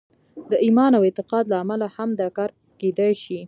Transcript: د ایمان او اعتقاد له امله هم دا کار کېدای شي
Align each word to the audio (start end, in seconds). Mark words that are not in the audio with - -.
د 0.51 0.53
ایمان 0.65 0.91
او 0.97 1.01
اعتقاد 1.07 1.43
له 1.51 1.55
امله 1.63 1.87
هم 1.95 2.09
دا 2.21 2.27
کار 2.37 2.49
کېدای 2.81 3.11
شي 3.23 3.37